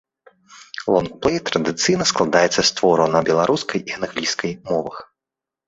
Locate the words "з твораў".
2.63-3.07